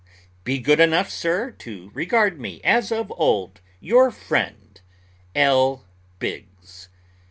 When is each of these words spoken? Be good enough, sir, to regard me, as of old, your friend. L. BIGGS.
Be 0.43 0.57
good 0.57 0.79
enough, 0.79 1.11
sir, 1.11 1.51
to 1.59 1.91
regard 1.93 2.39
me, 2.39 2.59
as 2.63 2.91
of 2.91 3.13
old, 3.17 3.61
your 3.79 4.09
friend. 4.09 4.81
L. 5.35 5.85
BIGGS. 6.17 6.87